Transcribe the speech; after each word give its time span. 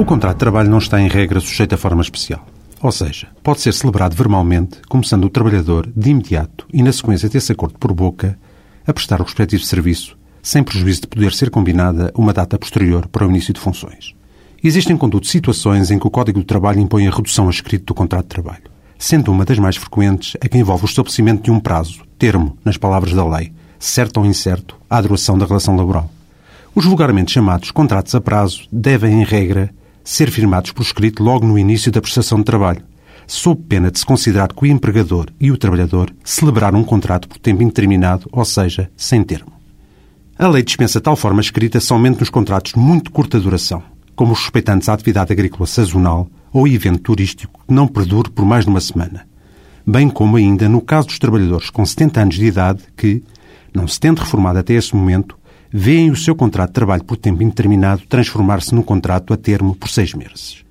O 0.00 0.04
contrato 0.06 0.36
de 0.36 0.40
trabalho 0.40 0.70
não 0.70 0.78
está 0.78 0.98
em 0.98 1.08
regra 1.08 1.40
sujeito 1.40 1.74
a 1.74 1.78
forma 1.78 2.00
especial. 2.00 2.46
Ou 2.80 2.90
seja, 2.90 3.28
pode 3.42 3.60
ser 3.60 3.74
celebrado 3.74 4.16
verbalmente, 4.16 4.80
começando 4.88 5.26
o 5.26 5.28
trabalhador, 5.28 5.86
de 5.94 6.08
imediato 6.08 6.66
e 6.72 6.82
na 6.82 6.90
sequência 6.90 7.28
desse 7.28 7.52
acordo 7.52 7.78
por 7.78 7.92
boca, 7.92 8.38
a 8.86 8.94
prestar 8.94 9.20
o 9.20 9.24
respectivo 9.24 9.62
serviço, 9.62 10.16
sem 10.42 10.64
prejuízo 10.64 11.02
de 11.02 11.06
poder 11.06 11.34
ser 11.34 11.50
combinada 11.50 12.10
uma 12.14 12.32
data 12.32 12.58
posterior 12.58 13.08
para 13.08 13.26
o 13.26 13.30
início 13.30 13.52
de 13.52 13.60
funções. 13.60 14.14
Existem, 14.64 14.96
contudo, 14.96 15.26
situações 15.26 15.90
em 15.90 15.98
que 15.98 16.06
o 16.06 16.10
Código 16.10 16.38
do 16.38 16.46
Trabalho 16.46 16.80
impõe 16.80 17.06
a 17.06 17.10
redução 17.10 17.46
a 17.46 17.50
escrito 17.50 17.84
do 17.84 17.94
contrato 17.94 18.22
de 18.22 18.30
trabalho, 18.30 18.70
sendo 18.98 19.30
uma 19.30 19.44
das 19.44 19.58
mais 19.58 19.76
frequentes 19.76 20.34
a 20.42 20.48
que 20.48 20.56
envolve 20.56 20.84
o 20.84 20.88
estabelecimento 20.88 21.42
de 21.42 21.50
um 21.50 21.60
prazo, 21.60 22.04
termo, 22.18 22.56
nas 22.64 22.78
palavras 22.78 23.12
da 23.12 23.28
lei, 23.28 23.52
certo 23.78 24.16
ou 24.16 24.24
incerto, 24.24 24.76
à 24.88 24.98
duração 24.98 25.36
da 25.36 25.44
relação 25.44 25.76
laboral. 25.76 26.10
Os 26.74 26.86
vulgarmente 26.86 27.32
chamados 27.32 27.70
contratos 27.70 28.14
a 28.14 28.20
prazo 28.20 28.66
devem, 28.72 29.20
em 29.20 29.24
regra, 29.24 29.70
ser 30.10 30.28
firmados 30.28 30.72
por 30.72 30.82
escrito 30.82 31.22
logo 31.22 31.46
no 31.46 31.56
início 31.56 31.92
da 31.92 32.00
prestação 32.00 32.38
de 32.38 32.44
trabalho, 32.44 32.82
sob 33.28 33.62
pena 33.68 33.92
de 33.92 34.00
se 34.00 34.04
considerar 34.04 34.52
que 34.52 34.64
o 34.64 34.66
empregador 34.66 35.28
e 35.38 35.52
o 35.52 35.56
trabalhador 35.56 36.12
celebraram 36.24 36.80
um 36.80 36.84
contrato 36.84 37.28
por 37.28 37.38
tempo 37.38 37.62
indeterminado, 37.62 38.28
ou 38.32 38.44
seja, 38.44 38.90
sem 38.96 39.22
termo. 39.22 39.52
A 40.36 40.48
lei 40.48 40.64
dispensa 40.64 41.00
tal 41.00 41.14
forma 41.14 41.40
escrita 41.40 41.78
somente 41.78 42.18
nos 42.18 42.28
contratos 42.28 42.72
de 42.72 42.78
muito 42.80 43.12
curta 43.12 43.38
duração, 43.38 43.84
como 44.16 44.32
os 44.32 44.40
respeitantes 44.40 44.88
à 44.88 44.94
atividade 44.94 45.32
agrícola 45.32 45.64
sazonal 45.64 46.28
ou 46.52 46.66
evento 46.66 47.02
turístico 47.02 47.60
que 47.68 47.72
não 47.72 47.86
perdure 47.86 48.30
por 48.30 48.44
mais 48.44 48.64
de 48.64 48.70
uma 48.70 48.80
semana, 48.80 49.28
bem 49.86 50.10
como 50.10 50.36
ainda 50.36 50.68
no 50.68 50.80
caso 50.80 51.06
dos 51.06 51.20
trabalhadores 51.20 51.70
com 51.70 51.86
70 51.86 52.20
anos 52.20 52.34
de 52.34 52.46
idade 52.46 52.82
que, 52.96 53.22
não 53.72 53.86
se 53.86 54.00
tendo 54.00 54.18
reformado 54.18 54.58
até 54.58 54.74
esse 54.74 54.92
momento, 54.92 55.38
veem 55.72 56.10
o 56.10 56.16
seu 56.16 56.34
contrato 56.34 56.70
de 56.70 56.74
trabalho 56.74 57.04
por 57.04 57.16
tempo 57.16 57.42
indeterminado 57.42 58.02
transformar-se 58.08 58.74
num 58.74 58.82
contrato 58.82 59.32
a 59.32 59.36
termo 59.36 59.74
por 59.74 59.88
seis 59.88 60.14
meses. 60.14 60.64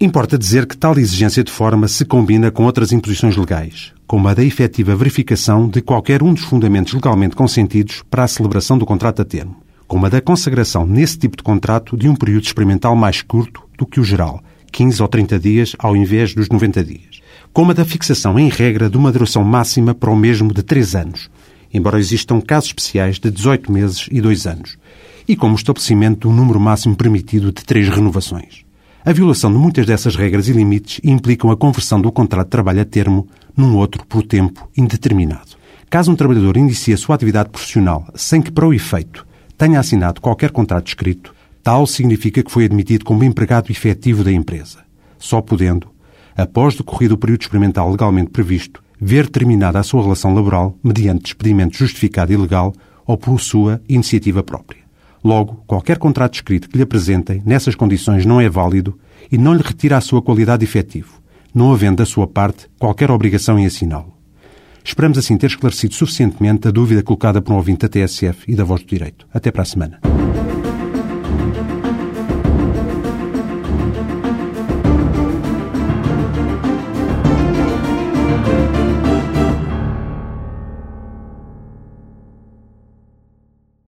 Importa 0.00 0.38
dizer 0.38 0.66
que 0.66 0.76
tal 0.76 0.98
exigência 0.98 1.44
de 1.44 1.52
forma 1.52 1.86
se 1.86 2.06
combina 2.06 2.50
com 2.50 2.64
outras 2.64 2.90
imposições 2.90 3.36
legais, 3.36 3.92
como 4.06 4.28
a 4.28 4.34
da 4.34 4.42
efetiva 4.42 4.96
verificação 4.96 5.68
de 5.68 5.82
qualquer 5.82 6.22
um 6.22 6.32
dos 6.32 6.42
fundamentos 6.42 6.94
legalmente 6.94 7.36
consentidos 7.36 8.02
para 8.10 8.24
a 8.24 8.28
celebração 8.28 8.78
do 8.78 8.86
contrato 8.86 9.20
a 9.20 9.26
termo, 9.26 9.62
como 9.86 10.06
a 10.06 10.08
da 10.08 10.22
consagração 10.22 10.86
nesse 10.86 11.18
tipo 11.18 11.36
de 11.36 11.42
contrato 11.42 11.98
de 11.98 12.08
um 12.08 12.16
período 12.16 12.44
experimental 12.44 12.96
mais 12.96 13.20
curto 13.20 13.62
do 13.76 13.84
que 13.84 14.00
o 14.00 14.04
geral, 14.04 14.42
15 14.72 15.02
ou 15.02 15.08
30 15.08 15.38
dias 15.38 15.76
ao 15.78 15.94
invés 15.94 16.34
dos 16.34 16.48
90 16.48 16.82
dias, 16.82 17.20
como 17.52 17.72
a 17.72 17.74
da 17.74 17.84
fixação 17.84 18.38
em 18.38 18.48
regra 18.48 18.88
de 18.88 18.96
uma 18.96 19.12
duração 19.12 19.44
máxima 19.44 19.94
para 19.94 20.10
o 20.10 20.16
mesmo 20.16 20.54
de 20.54 20.62
3 20.62 20.94
anos, 20.94 21.28
embora 21.72 21.98
existam 21.98 22.40
casos 22.40 22.70
especiais 22.70 23.18
de 23.18 23.30
18 23.30 23.70
meses 23.70 24.08
e 24.10 24.20
2 24.20 24.46
anos, 24.46 24.76
e 25.26 25.36
como 25.36 25.54
estabelecimento 25.54 26.28
do 26.28 26.34
número 26.34 26.58
máximo 26.58 26.96
permitido 26.96 27.52
de 27.52 27.64
três 27.64 27.88
renovações. 27.88 28.64
A 29.04 29.12
violação 29.12 29.50
de 29.50 29.58
muitas 29.58 29.86
dessas 29.86 30.14
regras 30.14 30.48
e 30.48 30.52
limites 30.52 31.00
implicam 31.02 31.50
a 31.50 31.56
conversão 31.56 32.00
do 32.00 32.12
contrato 32.12 32.46
de 32.46 32.50
trabalho 32.50 32.82
a 32.82 32.84
termo 32.84 33.26
num 33.56 33.76
outro 33.76 34.04
por 34.06 34.22
tempo 34.22 34.68
indeterminado. 34.76 35.58
Caso 35.88 36.12
um 36.12 36.16
trabalhador 36.16 36.56
inicie 36.56 36.94
a 36.94 36.96
sua 36.96 37.14
atividade 37.14 37.48
profissional 37.48 38.06
sem 38.14 38.42
que, 38.42 38.50
para 38.50 38.66
o 38.66 38.74
efeito, 38.74 39.26
tenha 39.56 39.80
assinado 39.80 40.20
qualquer 40.20 40.50
contrato 40.50 40.88
escrito, 40.88 41.34
tal 41.62 41.86
significa 41.86 42.42
que 42.42 42.50
foi 42.50 42.64
admitido 42.64 43.04
como 43.04 43.24
empregado 43.24 43.70
efetivo 43.70 44.22
da 44.22 44.32
empresa, 44.32 44.80
só 45.18 45.40
podendo, 45.40 45.88
após 46.36 46.74
decorrido 46.74 47.14
o 47.14 47.18
período 47.18 47.42
experimental 47.42 47.90
legalmente 47.90 48.30
previsto, 48.30 48.82
ver 49.00 49.28
terminada 49.28 49.78
a 49.78 49.82
sua 49.82 50.02
relação 50.02 50.34
laboral 50.34 50.76
mediante 50.82 51.22
despedimento 51.22 51.76
justificado 51.76 52.32
e 52.32 52.36
legal 52.36 52.72
ou 53.06 53.16
por 53.16 53.40
sua 53.40 53.80
iniciativa 53.88 54.42
própria. 54.42 54.80
Logo, 55.22 55.62
qualquer 55.66 55.98
contrato 55.98 56.34
escrito 56.34 56.68
que 56.68 56.76
lhe 56.76 56.82
apresentem 56.82 57.42
nessas 57.44 57.74
condições 57.74 58.24
não 58.24 58.40
é 58.40 58.48
válido 58.48 58.98
e 59.30 59.36
não 59.36 59.54
lhe 59.54 59.62
retira 59.62 59.96
a 59.96 60.00
sua 60.00 60.22
qualidade 60.22 60.60
de 60.60 60.70
efetivo, 60.70 61.20
não 61.54 61.72
havendo 61.72 61.96
da 61.96 62.06
sua 62.06 62.26
parte 62.26 62.68
qualquer 62.78 63.10
obrigação 63.10 63.58
em 63.58 63.66
assiná-lo. 63.66 64.14
Esperamos 64.82 65.18
assim 65.18 65.36
ter 65.36 65.46
esclarecido 65.46 65.94
suficientemente 65.94 66.68
a 66.68 66.70
dúvida 66.70 67.02
colocada 67.02 67.42
por 67.42 67.52
um 67.52 67.56
ouvinte 67.56 67.80
da 67.80 67.88
TSF 67.88 68.50
e 68.50 68.54
da 68.54 68.64
Voz 68.64 68.82
do 68.82 68.88
Direito. 68.88 69.26
Até 69.32 69.50
para 69.50 69.62
a 69.62 69.66
semana. 69.66 70.00